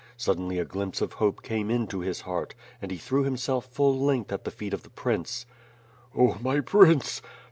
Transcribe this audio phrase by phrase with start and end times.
[0.17, 4.31] Suddenly a glimpse of hope came into his heart and he threw himself full length
[4.33, 5.45] at the feet of the prince.
[6.17, 7.21] "Oh, my Prince!